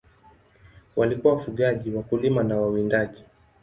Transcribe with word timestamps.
Walikuwa 0.95 1.33
wafugaji, 1.33 1.91
wakulima 1.91 2.43
na 2.43 2.57
wawindaji. 2.61 3.23